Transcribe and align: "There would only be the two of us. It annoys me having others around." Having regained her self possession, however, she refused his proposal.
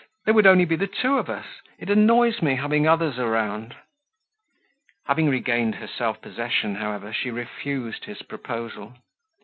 "There 0.25 0.33
would 0.33 0.47
only 0.47 0.65
be 0.65 0.75
the 0.75 0.87
two 0.87 1.19
of 1.19 1.29
us. 1.29 1.45
It 1.77 1.91
annoys 1.91 2.41
me 2.41 2.55
having 2.55 2.87
others 2.87 3.19
around." 3.19 3.75
Having 5.05 5.29
regained 5.29 5.75
her 5.75 5.85
self 5.85 6.19
possession, 6.23 6.73
however, 6.73 7.13
she 7.13 7.29
refused 7.29 8.05
his 8.05 8.23
proposal. 8.23 8.95